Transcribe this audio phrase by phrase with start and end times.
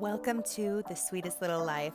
[0.00, 1.94] Welcome to The Sweetest Little Life.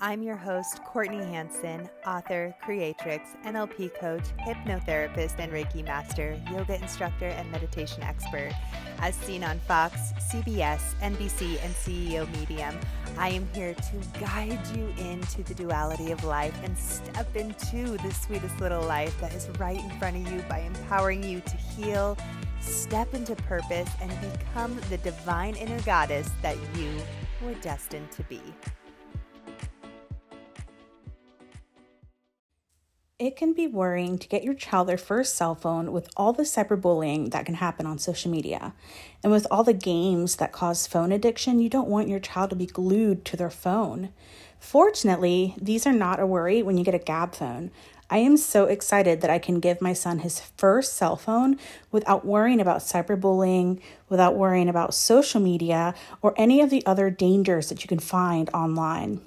[0.00, 7.28] I'm your host, Courtney Hanson, author, creatrix, NLP coach, hypnotherapist, and Reiki master, yoga instructor,
[7.28, 8.50] and meditation expert.
[8.98, 12.76] As seen on Fox, CBS, NBC, and CEO Medium,
[13.16, 18.12] I am here to guide you into the duality of life and step into the
[18.12, 22.18] sweetest little life that is right in front of you by empowering you to heal,
[22.60, 26.90] step into purpose, and become the divine inner goddess that you
[27.42, 28.40] were destined to be.
[33.16, 36.42] It can be worrying to get your child their first cell phone with all the
[36.42, 38.74] cyberbullying that can happen on social media.
[39.22, 42.56] And with all the games that cause phone addiction, you don't want your child to
[42.56, 44.10] be glued to their phone.
[44.58, 47.70] Fortunately, these are not a worry when you get a Gabb phone.
[48.10, 51.58] I am so excited that I can give my son his first cell phone
[51.90, 57.70] without worrying about cyberbullying, without worrying about social media, or any of the other dangers
[57.70, 59.20] that you can find online.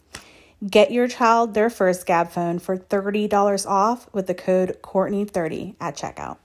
[0.67, 5.95] Get your child their first Gabb phone for $30 off with the code Courtney30 at
[5.95, 6.37] checkout.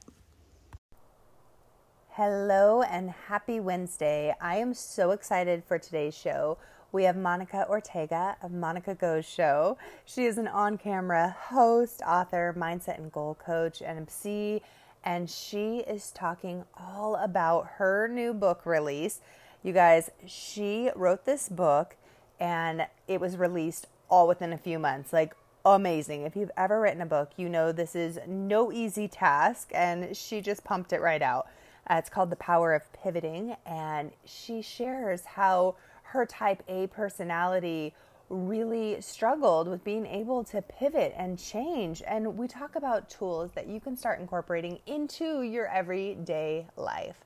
[2.11, 4.35] Hello and happy Wednesday.
[4.39, 6.59] I am so excited for today's show.
[6.93, 9.79] We have Monica Ortega of Monica Goes Show.
[10.05, 14.61] She is an on camera host, author, mindset and goal coach, and MC,
[15.03, 19.23] and she is talking all about her new book release.
[19.63, 21.97] You guys, she wrote this book
[22.39, 25.15] and it was released all within a few months.
[25.15, 25.35] Like,
[25.65, 26.25] amazing.
[26.25, 30.43] If you've ever written a book, you know this is no easy task, and she
[30.43, 31.47] just pumped it right out.
[31.89, 35.77] Uh, it's called The Power of Pivoting, and she shares how
[36.13, 37.95] her type A personality
[38.29, 42.03] really struggled with being able to pivot and change.
[42.07, 47.17] And we talk about tools that you can start incorporating into your everyday life.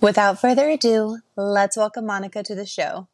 [0.00, 3.08] Without further ado, let's welcome Monica to the show.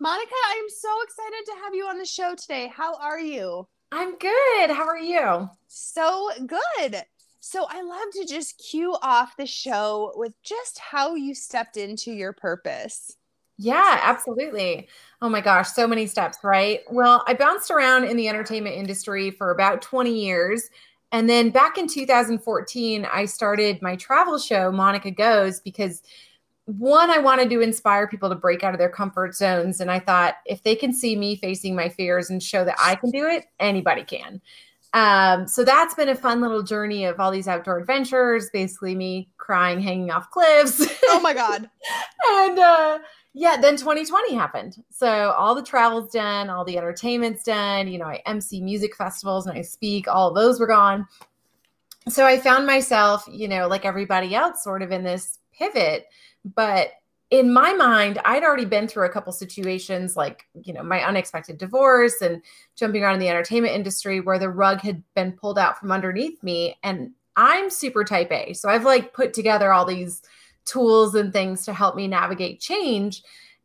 [0.00, 2.72] Monica, I'm so excited to have you on the show today.
[2.74, 3.68] How are you?
[3.92, 4.70] I'm good.
[4.70, 5.50] How are you?
[5.68, 7.04] So good.
[7.44, 12.12] So I love to just cue off the show with just how you stepped into
[12.12, 13.16] your purpose.
[13.58, 14.88] Yeah, absolutely.
[15.20, 16.82] Oh my gosh, so many steps, right?
[16.88, 20.70] Well, I bounced around in the entertainment industry for about 20 years.
[21.10, 26.00] And then back in 2014, I started my travel show, Monica Goes, because
[26.66, 29.80] one, I wanted to inspire people to break out of their comfort zones.
[29.80, 32.94] And I thought if they can see me facing my fears and show that I
[32.94, 34.40] can do it, anybody can.
[34.94, 39.30] Um, so that's been a fun little journey of all these outdoor adventures, basically me
[39.38, 40.86] crying, hanging off cliffs.
[41.04, 41.68] Oh my God.
[42.30, 42.98] and uh,
[43.32, 44.76] yeah, then 2020 happened.
[44.90, 47.88] So all the travel's done, all the entertainment's done.
[47.88, 51.06] You know, I MC music festivals and I speak, all of those were gone.
[52.08, 56.06] So I found myself, you know, like everybody else, sort of in this pivot
[56.44, 56.88] but
[57.32, 61.56] in my mind, I'd already been through a couple situations like, you know, my unexpected
[61.56, 62.42] divorce and
[62.76, 66.42] jumping around in the entertainment industry where the rug had been pulled out from underneath
[66.42, 66.76] me.
[66.82, 68.52] And I'm super type A.
[68.52, 70.20] So I've like put together all these
[70.66, 73.22] tools and things to help me navigate change.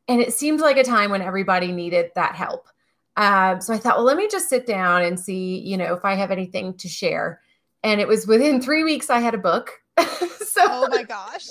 [0.08, 2.70] And it seemed like a time when everybody needed that help.
[3.18, 6.06] Um, so I thought, well, let me just sit down and see, you know, if
[6.06, 7.42] I have anything to share.
[7.84, 9.72] And it was within three weeks I had a book.
[10.46, 11.48] so, oh my gosh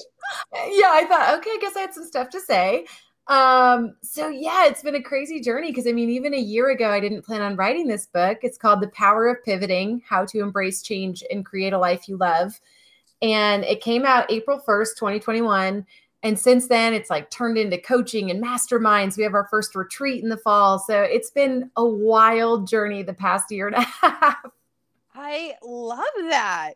[0.53, 2.87] yeah, I thought, okay, I guess I had some stuff to say.
[3.29, 6.91] Um, so yeah, it's been a crazy journey because I mean, even a year ago,
[6.91, 8.39] I didn't plan on writing this book.
[8.43, 12.17] It's called The Power of Pivoting How to Embrace Change and Create a Life You
[12.17, 12.61] Love.
[13.23, 15.87] And it came out April 1st, 2021.
[16.23, 19.17] And since then, it's like turned into coaching and masterminds.
[19.17, 20.79] We have our first retreat in the fall.
[20.79, 24.37] So it's been a wild journey the past year and a half.
[25.15, 26.75] I love that.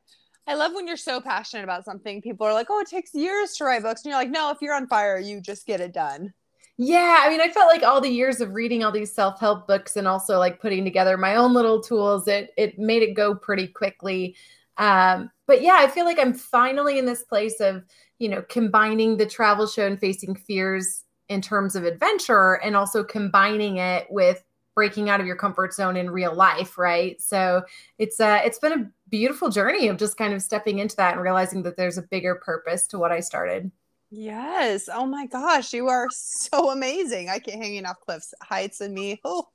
[0.51, 2.21] I love when you're so passionate about something.
[2.21, 4.59] People are like, "Oh, it takes years to write books," and you're like, "No, if
[4.61, 6.35] you're on fire, you just get it done."
[6.77, 9.97] Yeah, I mean, I felt like all the years of reading all these self-help books
[9.97, 13.69] and also like putting together my own little tools, it it made it go pretty
[13.69, 14.35] quickly.
[14.79, 17.85] Um, but yeah, I feel like I'm finally in this place of
[18.19, 23.05] you know combining the travel show and facing fears in terms of adventure, and also
[23.05, 24.43] combining it with
[24.75, 27.21] breaking out of your comfort zone in real life, right?
[27.21, 27.63] So
[27.99, 31.23] it's uh it's been a beautiful journey of just kind of stepping into that and
[31.23, 33.71] realizing that there's a bigger purpose to what I started.
[34.13, 34.89] Yes.
[34.93, 37.29] Oh my gosh, you are so amazing.
[37.29, 39.21] I can't hanging off cliffs heights and me.
[39.25, 39.49] Oh.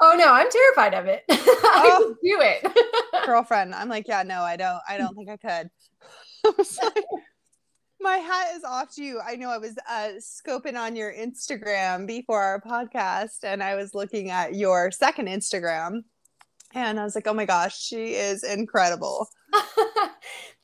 [0.00, 1.22] Oh no, I'm terrified of it.
[1.30, 2.66] I oh, do it.
[3.26, 3.74] girlfriend.
[3.74, 5.70] I'm like, yeah, no, I don't I don't think I could.
[8.00, 9.20] my hat is off to you.
[9.20, 13.94] I know I was uh, scoping on your Instagram before our podcast, and I was
[13.94, 16.04] looking at your second Instagram,
[16.74, 19.28] and I was like, oh my gosh, she is incredible.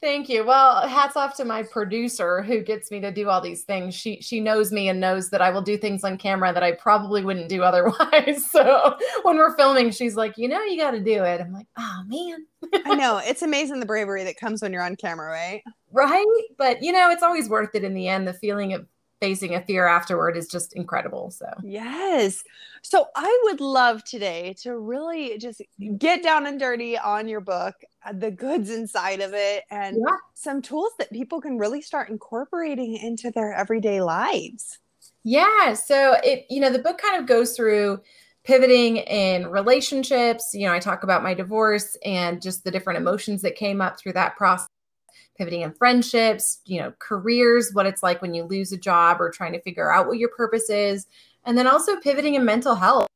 [0.00, 0.44] Thank you.
[0.44, 3.94] Well, hats off to my producer who gets me to do all these things.
[3.94, 6.72] She she knows me and knows that I will do things on camera that I
[6.72, 8.48] probably wouldn't do otherwise.
[8.50, 11.66] So when we're filming, she's like, "You know, you got to do it." I'm like,
[11.76, 12.46] "Oh man."
[12.84, 13.20] I know.
[13.28, 15.62] It's amazing the bravery that comes when you're on camera, right?
[15.92, 16.24] Right?
[16.56, 18.26] But, you know, it's always worth it in the end.
[18.26, 18.86] The feeling of
[19.20, 21.30] facing a fear afterward is just incredible.
[21.30, 22.42] So, yes.
[22.82, 25.62] So, I would love today to really just
[25.98, 27.74] get down and dirty on your book,
[28.04, 30.16] uh, the goods inside of it, and yeah.
[30.34, 34.78] some tools that people can really start incorporating into their everyday lives.
[35.24, 35.74] Yeah.
[35.74, 38.00] So, it, you know, the book kind of goes through
[38.44, 40.50] pivoting in relationships.
[40.54, 43.98] You know, I talk about my divorce and just the different emotions that came up
[43.98, 44.68] through that process
[45.38, 49.30] pivoting in friendships, you know, careers, what it's like when you lose a job or
[49.30, 51.06] trying to figure out what your purpose is,
[51.44, 53.06] and then also pivoting in mental health.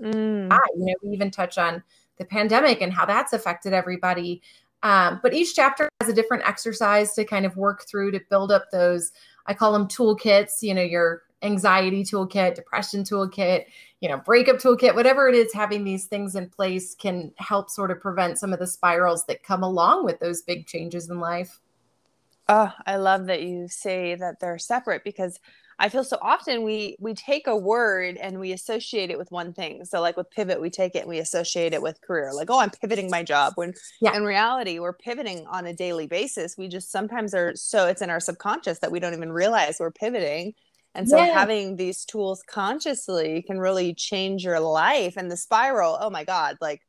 [0.00, 0.48] Mm.
[0.50, 1.82] Yeah, you know, we even touch on
[2.18, 4.40] the pandemic and how that's affected everybody.
[4.82, 8.52] Um, but each chapter has a different exercise to kind of work through to build
[8.52, 9.12] up those.
[9.46, 10.62] I call them toolkits.
[10.62, 13.66] You know, your anxiety toolkit, depression toolkit,
[14.00, 17.90] you know, breakup toolkit, whatever it is, having these things in place can help sort
[17.90, 21.60] of prevent some of the spirals that come along with those big changes in life.
[22.48, 25.40] Oh, I love that you say that they're separate because
[25.78, 29.52] I feel so often we we take a word and we associate it with one
[29.52, 29.84] thing.
[29.84, 32.32] So like with pivot, we take it and we associate it with career.
[32.32, 33.54] Like, oh, I'm pivoting my job.
[33.56, 34.16] When yeah.
[34.16, 36.56] in reality, we're pivoting on a daily basis.
[36.56, 39.90] We just sometimes are so it's in our subconscious that we don't even realize we're
[39.90, 40.54] pivoting.
[40.96, 41.32] And so yeah.
[41.32, 45.98] having these tools consciously can really change your life and the spiral.
[46.00, 46.56] Oh my God.
[46.60, 46.80] Like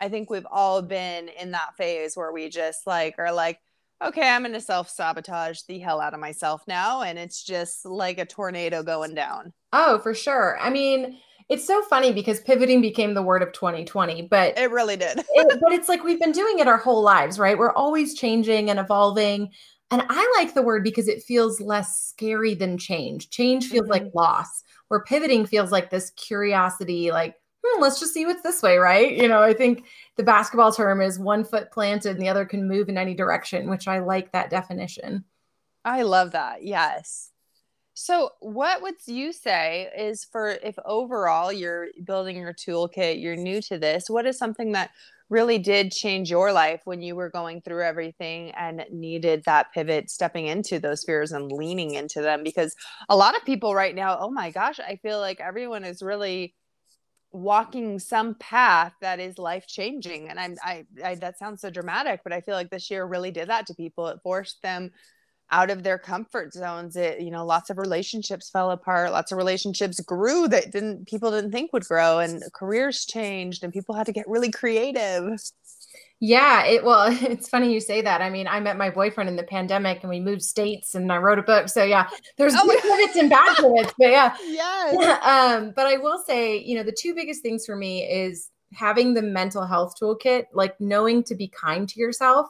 [0.00, 3.58] I think we've all been in that phase where we just like are like,
[4.04, 7.02] okay, I'm gonna self sabotage the hell out of myself now.
[7.02, 9.52] And it's just like a tornado going down.
[9.72, 10.58] Oh, for sure.
[10.60, 11.18] I mean,
[11.48, 15.18] it's so funny because pivoting became the word of 2020, but it really did.
[15.18, 17.56] it, but it's like we've been doing it our whole lives, right?
[17.56, 19.50] We're always changing and evolving.
[19.90, 23.30] And I like the word because it feels less scary than change.
[23.30, 24.04] Change feels mm-hmm.
[24.04, 28.62] like loss, where pivoting feels like this curiosity, like, hmm, let's just see what's this
[28.62, 29.16] way, right?
[29.16, 29.84] You know, I think
[30.16, 33.70] the basketball term is one foot planted and the other can move in any direction,
[33.70, 35.24] which I like that definition.
[35.84, 36.64] I love that.
[36.64, 37.30] Yes.
[37.94, 43.62] So, what would you say is for if overall you're building your toolkit, you're new
[43.62, 44.90] to this, what is something that
[45.28, 50.10] really did change your life when you were going through everything and needed that pivot
[50.10, 52.74] stepping into those fears and leaning into them because
[53.08, 56.54] a lot of people right now oh my gosh i feel like everyone is really
[57.32, 62.20] walking some path that is life changing and I'm, I, I that sounds so dramatic
[62.22, 64.06] but i feel like this year really did that to people.
[64.06, 64.90] It forced them
[65.50, 69.38] out of their comfort zones it you know lots of relationships fell apart lots of
[69.38, 74.06] relationships grew that didn't people didn't think would grow and careers changed and people had
[74.06, 75.38] to get really creative.
[76.18, 78.22] Yeah it well it's funny you say that.
[78.22, 81.16] I mean i met my boyfriend in the pandemic and we moved states and i
[81.16, 82.08] wrote a book so yeah
[82.38, 84.34] there's oh good pivots and bad pivots but yeah.
[84.44, 85.20] Yes.
[85.22, 89.14] um but i will say you know the two biggest things for me is having
[89.14, 92.48] the mental health toolkit like knowing to be kind to yourself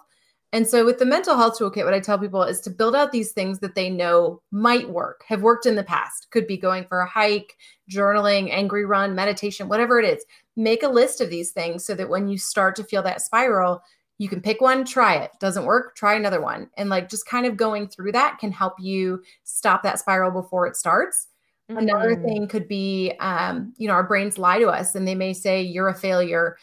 [0.56, 3.12] and so, with the mental health toolkit, what I tell people is to build out
[3.12, 6.86] these things that they know might work, have worked in the past, could be going
[6.86, 7.58] for a hike,
[7.90, 10.24] journaling, angry run, meditation, whatever it is.
[10.56, 13.82] Make a list of these things so that when you start to feel that spiral,
[14.16, 15.32] you can pick one, try it.
[15.40, 16.70] Doesn't work, try another one.
[16.78, 20.66] And like just kind of going through that can help you stop that spiral before
[20.66, 21.26] it starts.
[21.70, 21.80] Mm-hmm.
[21.80, 25.34] Another thing could be, um, you know, our brains lie to us and they may
[25.34, 26.56] say, you're a failure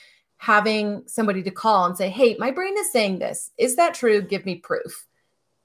[0.43, 3.51] having somebody to call and say, Hey, my brain is saying this.
[3.57, 4.21] Is that true?
[4.21, 5.07] Give me proof.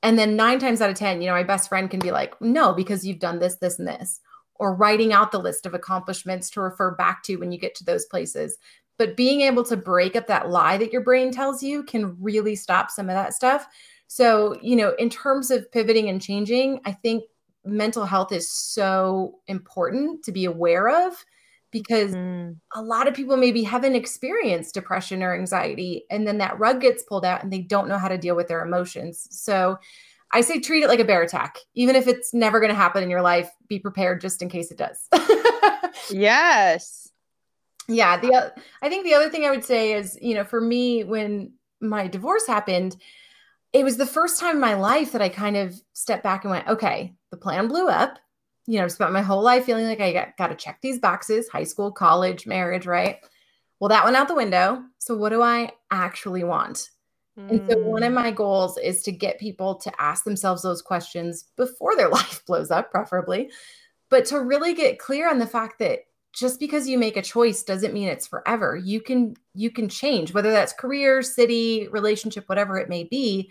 [0.04, 2.40] And then nine times out of 10, you know, my best friend can be like,
[2.40, 4.20] No, because you've done this, this, and this.
[4.54, 7.84] Or writing out the list of accomplishments to refer back to when you get to
[7.84, 8.56] those places.
[8.98, 12.54] But being able to break up that lie that your brain tells you can really
[12.54, 13.66] stop some of that stuff.
[14.06, 17.24] So, you know, in terms of pivoting and changing, I think
[17.64, 21.14] mental health is so important to be aware of
[21.70, 22.56] because mm.
[22.74, 27.02] a lot of people maybe haven't experienced depression or anxiety and then that rug gets
[27.02, 29.28] pulled out and they don't know how to deal with their emotions.
[29.30, 29.78] So
[30.30, 33.02] i say treat it like a bear attack even if it's never going to happen
[33.02, 35.08] in your life be prepared just in case it does.
[36.10, 37.12] Yes.
[37.88, 41.04] Yeah the i think the other thing i would say is you know for me
[41.04, 42.96] when my divorce happened
[43.72, 46.50] it was the first time in my life that i kind of stepped back and
[46.50, 48.18] went okay the plan blew up
[48.68, 51.48] you know, spent my whole life feeling like I got, got to check these boxes
[51.48, 53.16] high school, college, marriage, right?
[53.80, 54.82] Well, that went out the window.
[54.98, 56.90] So, what do I actually want?
[57.38, 57.50] Mm.
[57.50, 58.16] And so, one of mm.
[58.16, 62.70] my goals is to get people to ask themselves those questions before their life blows
[62.70, 63.50] up, preferably,
[64.10, 66.00] but to really get clear on the fact that
[66.34, 68.76] just because you make a choice doesn't mean it's forever.
[68.76, 73.50] You can you can change whether that's career, city, relationship, whatever it may be.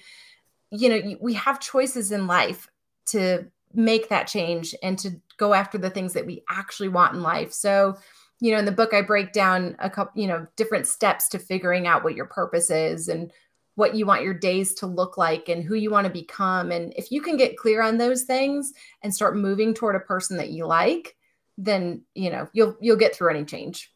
[0.70, 2.70] You know, we have choices in life
[3.08, 3.48] to
[3.78, 7.54] make that change and to go after the things that we actually want in life.
[7.54, 7.98] So,
[8.40, 11.40] you know, in the book I break down a couple, you know, different steps to
[11.40, 13.32] figuring out what your purpose is and
[13.76, 16.72] what you want your days to look like and who you want to become.
[16.72, 20.38] And if you can get clear on those things and start moving toward a person
[20.38, 21.16] that you like
[21.58, 23.92] then you know you'll you'll get through any change.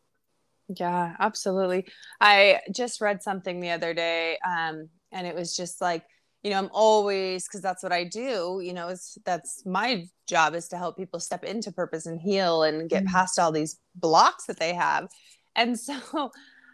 [0.75, 1.87] Yeah absolutely.
[2.19, 6.03] I just read something the other day um and it was just like
[6.43, 10.55] you know i'm always because that's what i do you know it's that's my job
[10.55, 13.13] is to help people step into purpose and heal and get mm-hmm.
[13.13, 15.07] past all these blocks that they have
[15.55, 16.31] and so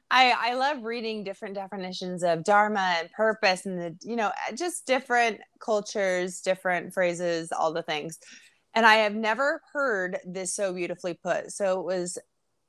[0.10, 4.86] I, I love reading different definitions of dharma and purpose and the you know just
[4.88, 8.18] different cultures different phrases all the things
[8.78, 11.52] and I have never heard this so beautifully put.
[11.52, 12.20] So it was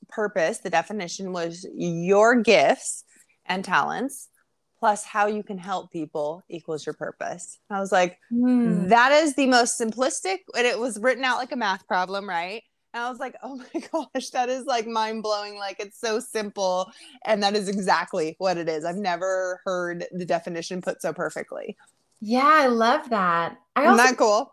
[0.08, 3.04] purpose, the definition was your gifts
[3.44, 4.30] and talents
[4.78, 7.58] plus how you can help people equals your purpose.
[7.70, 8.88] I was like, mm.
[8.88, 10.38] that is the most simplistic.
[10.56, 12.62] And it was written out like a math problem, right?
[12.94, 13.80] And I was like, oh my
[14.14, 15.58] gosh, that is like mind blowing.
[15.58, 16.90] Like it's so simple.
[17.24, 18.84] And that is exactly what it is.
[18.84, 21.76] I've never heard the definition put so perfectly.
[22.20, 23.58] Yeah, I love that.
[23.76, 24.52] I Isn't also, that cool?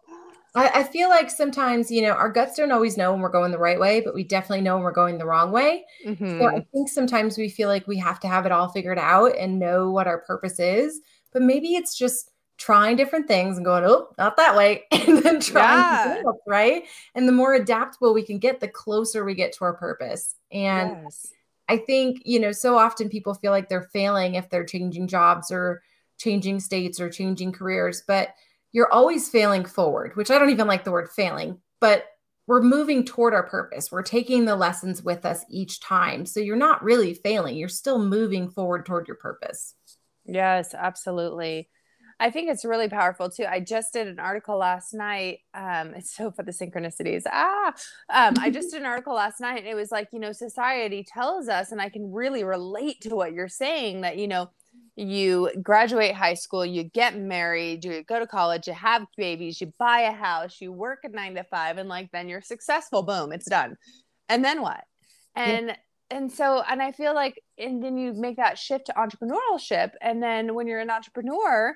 [0.56, 3.52] I, I feel like sometimes, you know, our guts don't always know when we're going
[3.52, 5.86] the right way, but we definitely know when we're going the wrong way.
[6.06, 6.40] Mm-hmm.
[6.40, 6.70] So I mm-hmm.
[6.72, 9.92] think sometimes we feel like we have to have it all figured out and know
[9.92, 11.02] what our purpose is.
[11.34, 15.40] But maybe it's just trying different things and going, oh, not that way, and then
[15.40, 16.22] trying yeah.
[16.26, 16.84] else, right?
[17.14, 20.36] And the more adaptable we can get, the closer we get to our purpose.
[20.52, 21.28] And yes.
[21.68, 25.52] I think, you know, so often people feel like they're failing if they're changing jobs
[25.52, 25.82] or
[26.18, 28.04] changing states or changing careers.
[28.08, 28.30] But
[28.76, 32.08] you're always failing forward, which I don't even like the word failing, but
[32.46, 33.90] we're moving toward our purpose.
[33.90, 36.26] We're taking the lessons with us each time.
[36.26, 39.76] So you're not really failing, you're still moving forward toward your purpose.
[40.26, 41.70] Yes, absolutely.
[42.20, 43.46] I think it's really powerful too.
[43.46, 45.40] I just did an article last night.
[45.54, 47.24] Um, it's so for the synchronicities.
[47.32, 47.74] Ah,
[48.10, 51.06] um, I just did an article last night, and it was like, you know, society
[51.08, 54.50] tells us, and I can really relate to what you're saying that, you know,
[54.96, 59.74] you graduate high school, you get married, you go to college, you have babies, you
[59.78, 63.04] buy a house, you work a nine to five, and like then you're successful.
[63.04, 63.76] Boom, it's done.
[64.30, 64.84] And then what?
[65.36, 65.76] And yeah.
[66.12, 69.92] and so and I feel like and then you make that shift to entrepreneurship.
[70.02, 71.76] And then when you're an entrepreneur,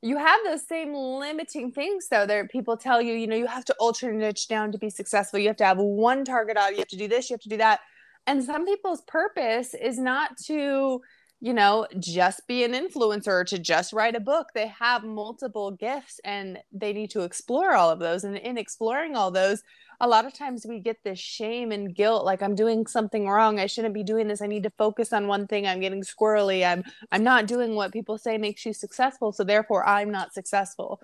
[0.00, 2.24] you have those same limiting things though.
[2.24, 5.40] There people tell you, you know, you have to ultra niche down to be successful.
[5.40, 7.48] You have to have one target audience, you have to do this, you have to
[7.48, 7.80] do that.
[8.26, 11.00] And some people's purpose is not to
[11.40, 14.48] you know, just be an influencer, to just write a book.
[14.54, 18.24] They have multiple gifts and they need to explore all of those.
[18.24, 19.62] And in exploring all those,
[20.02, 23.58] a lot of times we get this shame and guilt like I'm doing something wrong.
[23.60, 24.40] I shouldn't be doing this.
[24.40, 25.66] I need to focus on one thing.
[25.66, 26.66] I'm getting squirrely.
[26.66, 31.02] I'm I'm not doing what people say makes you successful, so therefore I'm not successful.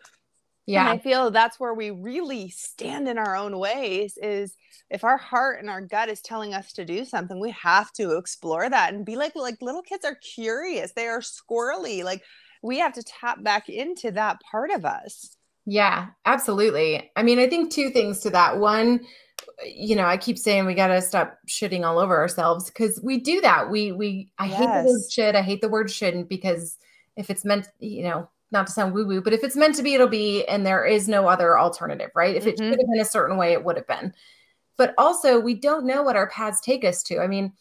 [0.67, 0.81] Yeah.
[0.81, 4.57] And I feel that's where we really stand in our own ways is
[4.91, 8.17] if our heart and our gut is telling us to do something, we have to
[8.17, 10.93] explore that and be like like little kids are curious.
[10.93, 12.03] They are squirrely.
[12.03, 12.23] Like
[12.63, 15.37] we have to tap back into that part of us.
[15.67, 17.11] Yeah, absolutely.
[17.17, 18.59] I mean, I think two things to that.
[18.59, 19.01] One,
[19.65, 23.19] you know, I keep saying we got to stop shitting all over ourselves because we
[23.19, 23.71] do that.
[23.71, 24.59] We we I yes.
[24.59, 25.37] hate the word should.
[25.37, 26.77] I hate the word shouldn't because
[27.17, 29.83] if it's meant, you know, not to sound woo woo, but if it's meant to
[29.83, 32.37] be, it'll be, and there is no other alternative, right?
[32.37, 32.51] If mm-hmm.
[32.51, 34.13] it should have been a certain way, it would have been.
[34.77, 37.19] But also, we don't know what our paths take us to.
[37.19, 37.53] I mean,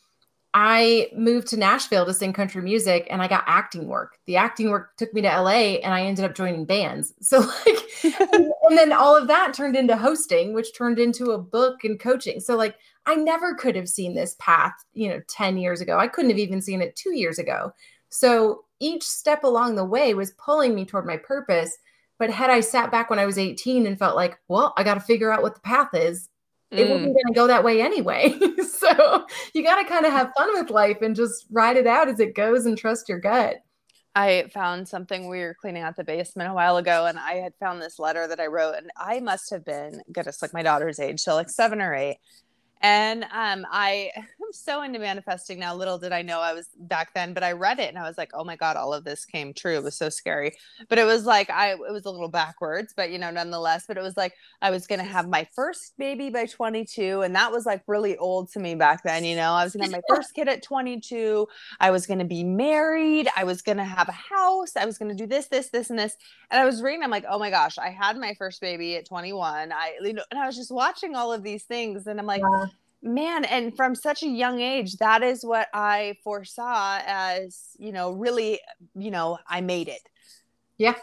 [0.58, 4.18] I moved to Nashville to sing country music and I got acting work.
[4.25, 7.13] The acting work took me to LA and I ended up joining bands.
[7.22, 11.38] So, like, and, and then all of that turned into hosting, which turned into a
[11.38, 12.39] book and coaching.
[12.39, 12.75] So, like,
[13.06, 15.98] I never could have seen this path, you know, 10 years ago.
[15.98, 17.74] I couldn't have even seen it two years ago.
[18.10, 21.75] So, each step along the way was pulling me toward my purpose.
[22.17, 24.94] But had I sat back when I was 18 and felt like, well, I got
[24.94, 26.29] to figure out what the path is,
[26.74, 26.77] mm.
[26.79, 28.34] it wasn't be going to go that way anyway.
[28.70, 32.08] so you got to kind of have fun with life and just ride it out
[32.08, 33.58] as it goes and trust your gut.
[34.17, 37.53] I found something we were cleaning out the basement a while ago, and I had
[37.60, 41.00] found this letter that I wrote, and I must have been, goodness, like my daughter's
[41.01, 42.20] age, so like seven or eight.
[42.82, 45.75] And um, I am so into manifesting now.
[45.75, 48.17] Little did I know I was back then, but I read it and I was
[48.17, 49.75] like, oh my God, all of this came true.
[49.75, 50.53] It was so scary.
[50.89, 53.98] But it was like, I, it was a little backwards, but you know, nonetheless, but
[53.98, 57.22] it was like, I was going to have my first baby by 22.
[57.22, 59.24] And that was like really old to me back then.
[59.24, 61.48] You know, I was going to have my first kid at 22.
[61.79, 63.27] I was going to be married.
[63.36, 64.75] I was going to have a house.
[64.75, 66.15] I was going to do this, this, this, and this.
[66.51, 69.05] And I was reading, I'm like, oh my gosh, I had my first baby at
[69.05, 69.72] 21.
[69.72, 72.41] I, you know, and I was just watching all of these things and I'm like,
[73.02, 78.12] Man, and from such a young age, that is what I foresaw as, you know,
[78.12, 78.60] really,
[78.96, 80.02] you know, I made it.
[80.78, 80.96] Yeah.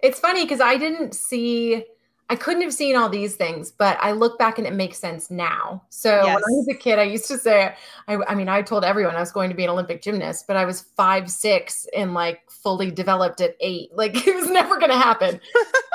[0.00, 1.84] It's funny because I didn't see
[2.32, 5.30] I couldn't have seen all these things, but I look back and it makes sense
[5.30, 5.82] now.
[5.90, 6.24] So yes.
[6.24, 7.74] when I was a kid, I used to say,
[8.08, 10.56] I, I, mean, I told everyone I was going to be an Olympic gymnast, but
[10.56, 13.90] I was five, six and like fully developed at eight.
[13.94, 15.42] Like it was never going to happen.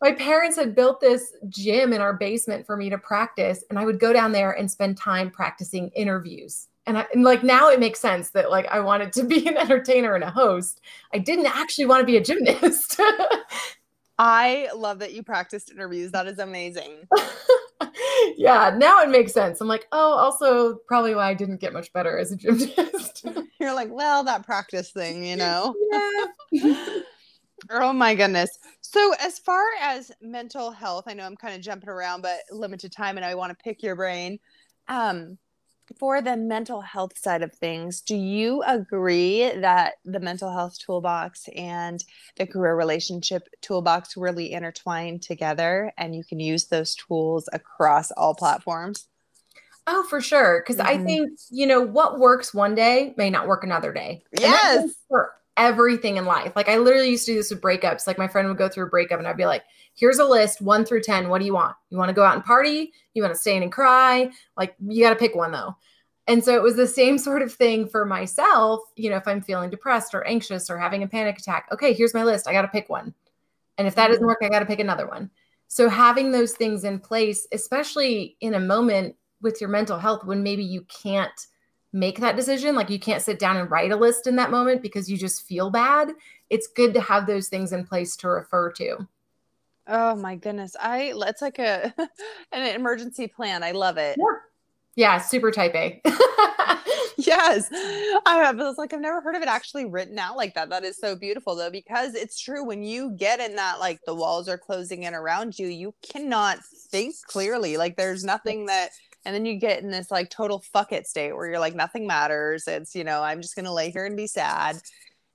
[0.00, 3.64] my parents had built this gym in our basement for me to practice.
[3.70, 6.68] And I would go down there and spend time practicing interviews.
[6.86, 9.56] And, I, and like now it makes sense that like I wanted to be an
[9.56, 10.80] entertainer and a host.
[11.12, 13.00] I didn't actually want to be a gymnast.
[14.18, 16.12] I love that you practiced interviews.
[16.12, 17.08] That is amazing.
[18.36, 19.60] yeah, now it makes sense.
[19.60, 23.26] I'm like, oh, also probably why I didn't get much better as a gymnast.
[23.58, 25.74] You're like, well, that practice thing, you know?
[26.52, 27.00] Yeah.
[27.70, 28.56] oh my goodness.
[28.94, 32.92] So, as far as mental health, I know I'm kind of jumping around, but limited
[32.92, 34.38] time and I want to pick your brain.
[34.86, 35.36] Um,
[35.98, 41.48] for the mental health side of things, do you agree that the mental health toolbox
[41.56, 42.04] and
[42.36, 48.36] the career relationship toolbox really intertwine together and you can use those tools across all
[48.36, 49.08] platforms?
[49.88, 50.62] Oh, for sure.
[50.62, 51.00] Because mm-hmm.
[51.00, 54.22] I think, you know, what works one day may not work another day.
[54.38, 54.94] Yes.
[55.08, 56.54] For everything in life.
[56.56, 58.06] Like I literally used to do this with breakups.
[58.06, 60.60] Like my friend would go through a breakup and I'd be like, here's a list
[60.60, 61.28] one through 10.
[61.28, 61.76] What do you want?
[61.90, 62.92] You want to go out and party?
[63.14, 64.30] You want to stay in and cry?
[64.56, 65.76] Like you got to pick one though.
[66.26, 68.80] And so it was the same sort of thing for myself.
[68.96, 72.14] You know, if I'm feeling depressed or anxious or having a panic attack, okay, here's
[72.14, 72.48] my list.
[72.48, 73.14] I got to pick one.
[73.78, 74.28] And if that doesn't mm-hmm.
[74.28, 75.30] work, I got to pick another one.
[75.68, 80.42] So having those things in place, especially in a moment with your mental health when
[80.42, 81.46] maybe you can't
[81.94, 84.82] make that decision, like you can't sit down and write a list in that moment
[84.82, 86.10] because you just feel bad,
[86.50, 89.06] it's good to have those things in place to refer to.
[89.86, 90.76] Oh my goodness.
[90.80, 91.94] I it's like a
[92.52, 93.62] an emergency plan.
[93.62, 94.16] I love it.
[94.18, 94.38] Yeah.
[94.96, 96.00] Yeah, super type A.
[97.16, 97.68] yes.
[97.72, 100.68] I was like, I've never heard of it actually written out like that.
[100.68, 104.14] That is so beautiful though, because it's true when you get in that like the
[104.14, 107.76] walls are closing in around you, you cannot think clearly.
[107.76, 108.90] Like there's nothing that
[109.24, 112.06] and then you get in this like total fuck it state where you're like nothing
[112.06, 112.66] matters.
[112.66, 114.78] It's, you know, I'm just gonna lay here and be sad.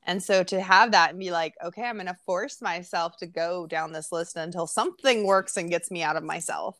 [0.03, 3.67] And so to have that and be like, okay, I'm gonna force myself to go
[3.67, 6.77] down this list until something works and gets me out of myself.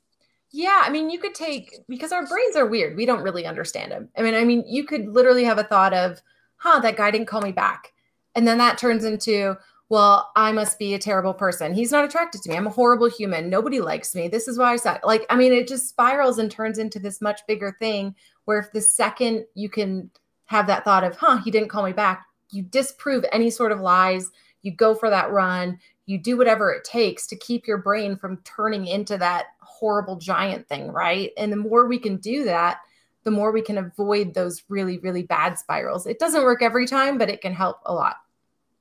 [0.52, 2.98] Yeah, I mean, you could take because our brains are weird.
[2.98, 4.10] We don't really understand them.
[4.18, 6.22] I mean, I mean, you could literally have a thought of,
[6.58, 7.94] "Huh, that guy didn't call me back,"
[8.34, 9.58] and then that turns into,
[9.90, 11.74] "Well, I must be a terrible person.
[11.74, 12.56] He's not attracted to me.
[12.56, 13.50] I'm a horrible human.
[13.50, 14.28] Nobody likes me.
[14.28, 17.22] This is why I suck." Like, I mean, it just spirals and turns into this
[17.22, 18.16] much bigger thing.
[18.46, 20.10] Where if the second you can
[20.46, 23.80] have that thought of, "Huh, he didn't call me back," you disprove any sort of
[23.80, 24.32] lies.
[24.62, 25.80] You go for that run.
[26.06, 30.68] You do whatever it takes to keep your brain from turning into that horrible giant
[30.68, 31.32] thing, right?
[31.38, 32.80] And the more we can do that,
[33.24, 36.08] the more we can avoid those really, really bad spirals.
[36.08, 38.18] It doesn't work every time, but it can help a lot.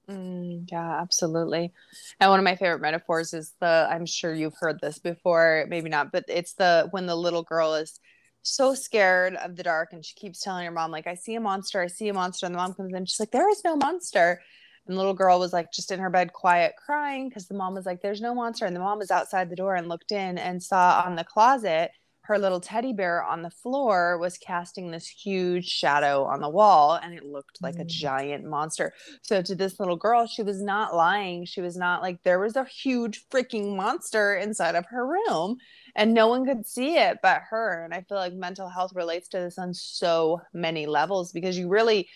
[0.08, 1.72] Mm, yeah, absolutely.
[2.20, 5.90] And one of my favorite metaphors is the I'm sure you've heard this before, maybe
[5.90, 8.00] not, but it's the when the little girl is
[8.42, 11.40] so scared of the dark and she keeps telling her mom, like, I see a
[11.40, 12.46] monster, I see a monster.
[12.46, 14.40] And the mom comes in, she's like, There is no monster.
[14.86, 17.74] And the little girl was like just in her bed, quiet, crying because the mom
[17.74, 18.64] was like, There's no monster.
[18.64, 21.90] And the mom was outside the door and looked in and saw on the closet
[22.28, 27.00] her little teddy bear on the floor was casting this huge shadow on the wall
[27.02, 27.80] and it looked like mm.
[27.80, 28.92] a giant monster.
[29.22, 31.46] So to this little girl, she was not lying.
[31.46, 35.56] She was not like there was a huge freaking monster inside of her room
[35.96, 37.82] and no one could see it but her.
[37.82, 41.68] And I feel like mental health relates to this on so many levels because you
[41.68, 42.10] really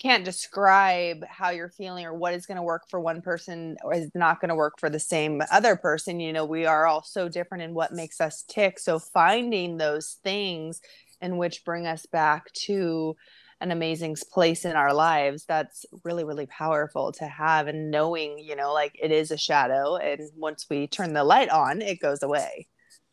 [0.00, 3.92] can't describe how you're feeling or what is going to work for one person or
[3.92, 6.20] is not going to work for the same other person.
[6.20, 8.78] You know we are all so different in what makes us tick.
[8.78, 10.80] So finding those things
[11.20, 13.14] in which bring us back to
[13.60, 18.56] an amazing place in our lives that's really really powerful to have and knowing you
[18.56, 22.22] know like it is a shadow and once we turn the light on it goes
[22.22, 22.66] away.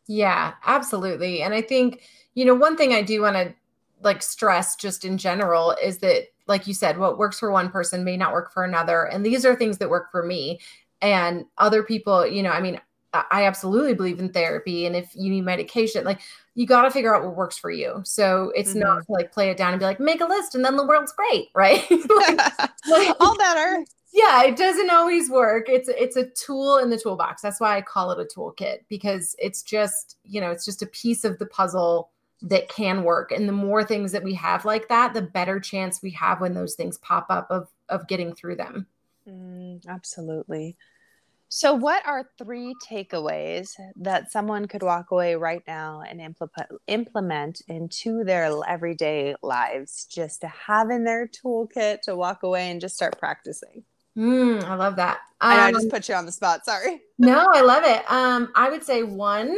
[0.07, 1.41] Yeah absolutely.
[1.41, 3.53] And i think you know one thing i do want to
[4.01, 8.03] like stress just in general is that like you said, what works for one person
[8.03, 9.03] may not work for another.
[9.03, 10.59] And these are things that work for me.
[11.01, 12.79] And other people, you know, I mean,
[13.13, 14.85] I absolutely believe in therapy.
[14.85, 16.19] And if you need medication, like
[16.55, 18.01] you got to figure out what works for you.
[18.03, 18.79] So it's mm-hmm.
[18.79, 20.85] not to like play it down and be like, make a list and then the
[20.85, 21.89] world's great, right?
[21.89, 22.37] like,
[22.87, 23.85] like, All better.
[24.13, 25.69] Yeah, it doesn't always work.
[25.69, 27.41] It's it's a tool in the toolbox.
[27.41, 30.87] That's why I call it a toolkit because it's just, you know, it's just a
[30.87, 32.09] piece of the puzzle
[32.41, 36.01] that can work and the more things that we have like that the better chance
[36.01, 38.87] we have when those things pop up of of getting through them
[39.27, 40.77] mm, absolutely
[41.49, 47.61] So, what are three takeaways that someone could walk away right now and implement implement
[47.69, 52.95] into their everyday lives, just to have in their toolkit to walk away and just
[52.97, 53.85] start practicing?
[54.17, 55.21] Mm, I love that.
[55.49, 56.65] Um, I, I just Um, put you on the spot.
[56.65, 57.01] Sorry.
[57.17, 58.09] no, I love it.
[58.11, 59.55] Um, I would say one,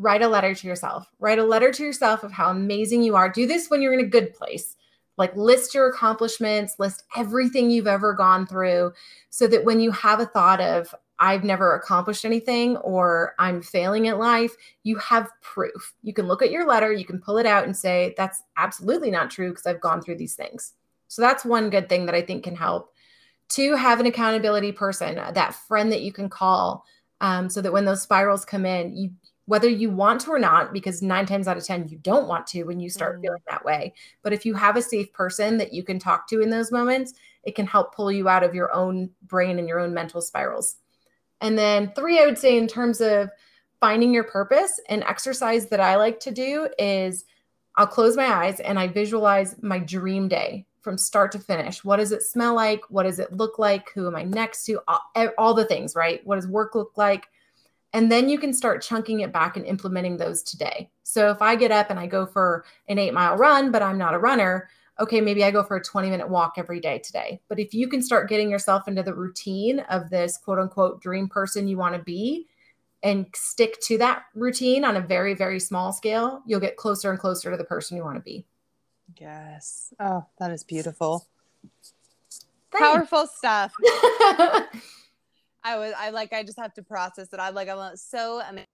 [0.00, 1.10] write a letter to yourself.
[1.18, 3.28] Write a letter to yourself of how amazing you are.
[3.28, 4.76] Do this when you're in a good place.
[5.18, 8.92] Like list your accomplishments, list everything you've ever gone through,
[9.28, 14.08] so that when you have a thought of I've never accomplished anything or I'm failing
[14.08, 15.92] at life, you have proof.
[16.02, 19.10] You can look at your letter, you can pull it out and say, that's absolutely
[19.10, 20.72] not true because I've gone through these things.
[21.08, 22.94] So that's one good thing that I think can help.
[23.50, 26.86] Two, have an accountability person, that friend that you can call,
[27.20, 29.10] um, so that when those spirals come in, you
[29.46, 32.46] whether you want to or not, because nine times out of ten you don't want
[32.48, 33.22] to when you start Mm.
[33.22, 33.94] feeling that way.
[34.22, 37.14] But if you have a safe person that you can talk to in those moments,
[37.42, 40.76] it can help pull you out of your own brain and your own mental spirals.
[41.40, 43.30] And then three, I would say in terms of
[43.80, 47.24] finding your purpose, an exercise that I like to do is
[47.76, 51.82] I'll close my eyes and I visualize my dream day from start to finish.
[51.82, 52.82] What does it smell like?
[52.90, 53.90] What does it look like?
[53.94, 54.80] Who am I next to?
[54.86, 56.20] All, all the things, right?
[56.26, 57.26] What does work look like?
[57.92, 60.90] And then you can start chunking it back and implementing those today.
[61.02, 63.98] So if I get up and I go for an eight mile run, but I'm
[63.98, 64.68] not a runner,
[65.00, 67.40] okay, maybe I go for a 20 minute walk every day today.
[67.48, 71.28] But if you can start getting yourself into the routine of this quote unquote dream
[71.28, 72.46] person you want to be
[73.02, 77.18] and stick to that routine on a very, very small scale, you'll get closer and
[77.18, 78.44] closer to the person you want to be.
[79.18, 79.92] Yes.
[79.98, 81.26] Oh, that is beautiful.
[82.70, 82.86] Thanks.
[82.92, 83.74] Powerful stuff.
[85.62, 87.40] I was I like I just have to process it.
[87.40, 88.66] I'm like I'm so amazing.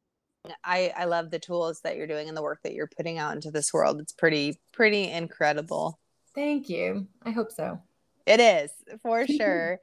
[0.64, 3.34] I I love the tools that you're doing and the work that you're putting out
[3.34, 4.00] into this world.
[4.00, 5.98] It's pretty pretty incredible.
[6.34, 7.06] Thank you.
[7.22, 7.80] I hope so.
[8.26, 8.70] It is
[9.02, 9.80] for sure.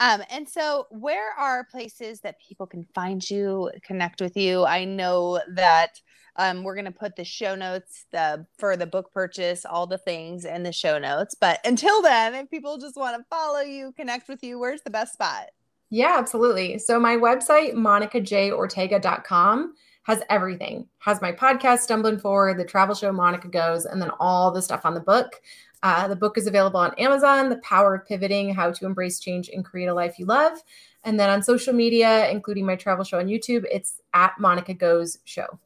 [0.00, 4.64] Um, and so, where are places that people can find you, connect with you?
[4.64, 6.00] I know that
[6.36, 9.98] um, we're going to put the show notes the for the book purchase, all the
[9.98, 11.36] things in the show notes.
[11.40, 14.90] But until then, if people just want to follow you, connect with you, where's the
[14.90, 15.50] best spot?
[15.94, 16.78] Yeah, absolutely.
[16.78, 19.74] So my website, monicajortega.com,
[20.04, 20.88] has everything.
[21.00, 24.86] Has my podcast, Stumbling Forward, the travel show Monica Goes, and then all the stuff
[24.86, 25.42] on the book.
[25.82, 29.50] Uh, the book is available on Amazon, The Power of Pivoting, How to Embrace Change
[29.50, 30.56] and Create a Life You Love.
[31.04, 35.18] And then on social media, including my travel show on YouTube, it's at Monica Goes
[35.24, 35.58] Show.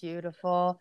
[0.00, 0.78] Beautiful.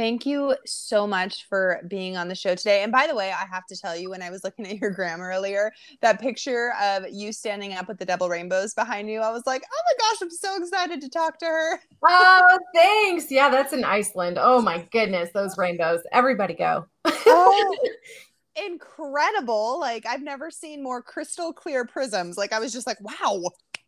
[0.00, 2.82] Thank you so much for being on the show today.
[2.82, 4.92] And by the way, I have to tell you, when I was looking at your
[4.92, 9.30] gram earlier, that picture of you standing up with the double rainbows behind you, I
[9.30, 11.80] was like, oh my gosh, I'm so excited to talk to her.
[12.02, 13.30] Oh, thanks.
[13.30, 14.38] Yeah, that's in Iceland.
[14.40, 16.00] Oh my goodness, those rainbows.
[16.12, 16.86] Everybody go.
[17.04, 17.76] Oh,
[18.66, 19.78] incredible.
[19.78, 22.38] Like, I've never seen more crystal clear prisms.
[22.38, 23.42] Like, I was just like, wow.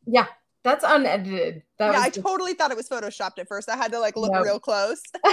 [0.05, 0.27] yeah,
[0.65, 1.63] that's unedited.
[1.79, 3.69] That yeah, was I just- totally thought it was photoshopped at first.
[3.69, 4.45] I had to like look Nope.
[4.45, 5.01] real close.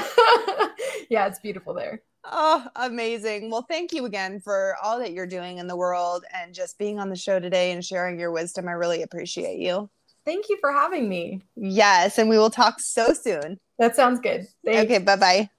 [1.09, 2.01] yeah, it's beautiful there.
[2.25, 3.49] Oh, amazing.
[3.49, 6.99] Well, thank you again for all that you're doing in the world and just being
[6.99, 8.67] on the show today and sharing your wisdom.
[8.67, 9.89] I really appreciate you.
[10.25, 11.41] Thank you for having me.
[11.55, 13.57] Yes, and we will talk so soon.
[13.79, 14.47] That sounds good.
[14.65, 14.83] Thanks.
[14.83, 15.49] Okay, bye bye.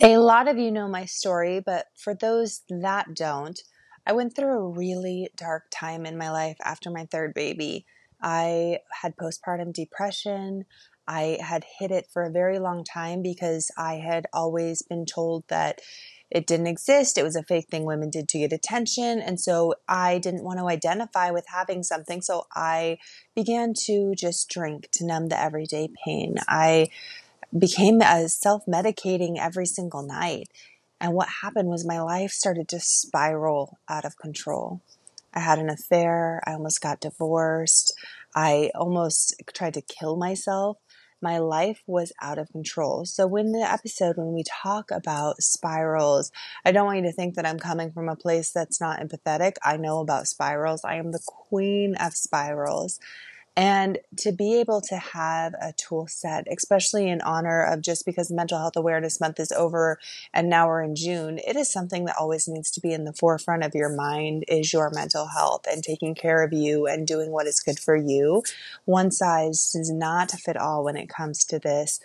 [0.00, 3.60] A lot of you know my story, but for those that don't,
[4.08, 7.84] I went through a really dark time in my life after my third baby.
[8.22, 10.64] I had postpartum depression.
[11.06, 15.44] I had hid it for a very long time because I had always been told
[15.48, 15.82] that
[16.30, 17.18] it didn't exist.
[17.18, 19.20] It was a fake thing women did to get attention.
[19.20, 22.22] And so I didn't want to identify with having something.
[22.22, 22.98] So I
[23.34, 26.36] began to just drink to numb the everyday pain.
[26.48, 26.88] I
[27.56, 30.48] became a self medicating every single night.
[31.00, 34.80] And what happened was my life started to spiral out of control.
[35.32, 36.42] I had an affair.
[36.46, 37.92] I almost got divorced.
[38.34, 40.78] I almost tried to kill myself.
[41.20, 43.04] My life was out of control.
[43.04, 46.30] So, when the episode, when we talk about spirals,
[46.64, 49.54] I don't want you to think that I'm coming from a place that's not empathetic.
[49.64, 50.82] I know about spirals.
[50.84, 53.00] I am the queen of spirals.
[53.58, 58.30] And to be able to have a tool set, especially in honor of just because
[58.30, 59.98] Mental Health Awareness Month is over
[60.32, 63.12] and now we're in June, it is something that always needs to be in the
[63.12, 67.32] forefront of your mind is your mental health and taking care of you and doing
[67.32, 68.44] what is good for you.
[68.84, 71.98] One size does not fit all when it comes to this.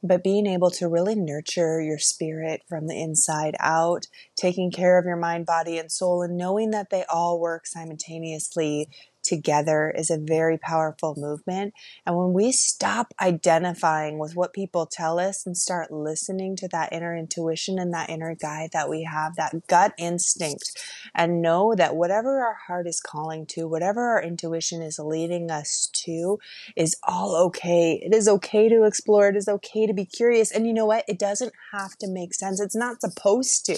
[0.00, 5.06] But being able to really nurture your spirit from the inside out, taking care of
[5.06, 8.88] your mind, body, and soul, and knowing that they all work simultaneously
[9.28, 11.74] together is a very powerful movement.
[12.06, 16.92] And when we stop identifying with what people tell us and start listening to that
[16.92, 20.78] inner intuition and that inner guide that we have, that gut instinct,
[21.14, 25.90] and know that whatever our heart is calling to, whatever our intuition is leading us
[25.92, 26.38] to,
[26.74, 28.00] is all okay.
[28.02, 29.28] It is okay to explore.
[29.28, 30.50] It is okay to be curious.
[30.50, 31.04] And you know what?
[31.06, 32.60] It doesn't have to make sense.
[32.60, 33.76] It's not supposed to.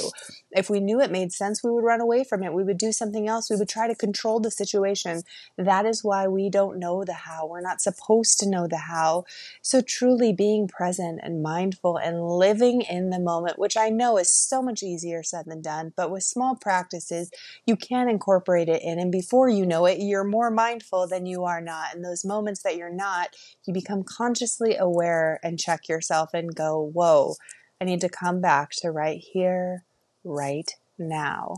[0.53, 2.53] If we knew it made sense, we would run away from it.
[2.53, 3.51] We would do something else.
[3.51, 5.23] We would try to control the situation.
[5.57, 7.47] That is why we don't know the how.
[7.47, 9.25] We're not supposed to know the how.
[9.63, 14.33] So truly being present and mindful and living in the moment, which I know is
[14.33, 17.31] so much easier said than done, but with small practices,
[17.67, 18.99] you can incorporate it in.
[18.99, 21.95] And before you know it, you're more mindful than you are not.
[21.95, 26.91] And those moments that you're not, you become consciously aware and check yourself and go,
[26.93, 27.35] whoa,
[27.81, 29.85] I need to come back to right here,
[30.25, 31.57] right now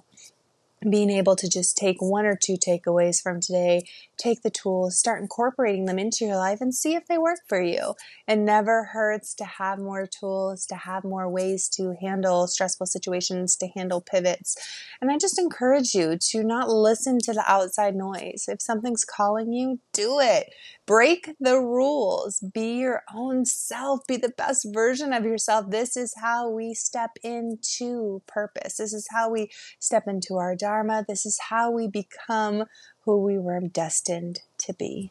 [0.89, 3.85] being able to just take one or two takeaways from today,
[4.19, 7.61] take the tools, start incorporating them into your life and see if they work for
[7.61, 7.95] you.
[8.27, 13.57] It never hurts to have more tools, to have more ways to handle stressful situations,
[13.57, 14.57] to handle pivots.
[15.01, 18.45] And I just encourage you to not listen to the outside noise.
[18.49, 20.53] If something's calling you, do it.
[20.93, 22.45] Break the rules.
[22.53, 24.01] Be your own self.
[24.07, 25.71] Be the best version of yourself.
[25.71, 28.77] This is how we step into purpose.
[28.77, 31.03] This is how we step into our Dharma.
[31.09, 32.65] This is how we become
[33.07, 35.11] who we were destined to be.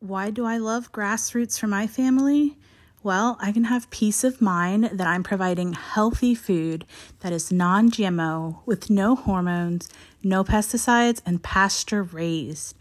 [0.00, 2.58] Why do I love grassroots for my family?
[3.04, 6.86] Well, I can have peace of mind that I'm providing healthy food
[7.20, 9.88] that is non GMO with no hormones,
[10.24, 12.74] no pesticides, and pasture raised.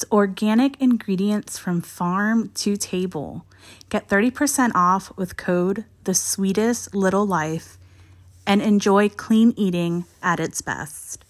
[0.00, 3.44] It's organic ingredients from farm to table.
[3.90, 7.76] Get 30% off with code The Sweetest Little Life
[8.46, 11.26] and enjoy clean eating at its best.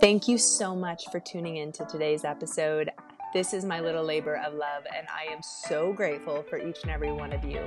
[0.00, 2.88] Thank you so much for tuning in to today's episode.
[3.34, 6.90] This is my little labor of love, and I am so grateful for each and
[6.90, 7.60] every one of you.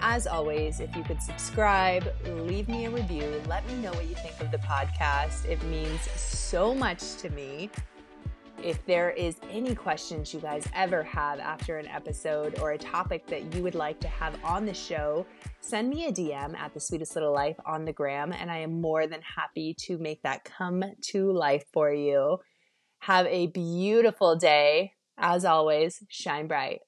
[0.00, 4.14] As always, if you could subscribe, leave me a review, let me know what you
[4.14, 5.44] think of the podcast.
[5.44, 7.68] It means so much to me.
[8.62, 13.26] If there is any questions you guys ever have after an episode or a topic
[13.26, 15.26] that you would like to have on the show,
[15.60, 18.80] send me a DM at the sweetest little life on the gram, and I am
[18.80, 22.38] more than happy to make that come to life for you.
[23.00, 24.92] Have a beautiful day.
[25.18, 26.82] As always, shine bright.